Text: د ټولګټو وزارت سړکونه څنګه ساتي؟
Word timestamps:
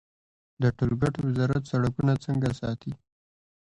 د 0.61 0.63
ټولګټو 0.77 1.19
وزارت 1.27 1.63
سړکونه 1.71 2.13
څنګه 2.25 2.49
ساتي؟ 2.59 2.91